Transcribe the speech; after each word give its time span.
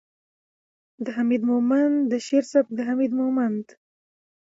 ،د 1.05 1.07
حميد 1.17 1.41
مومند 1.51 1.95
د 2.11 2.13
شعر 2.25 2.43
سبک 2.51 2.69
،د 2.77 2.79
حميد 2.89 3.11
مومند 3.19 3.65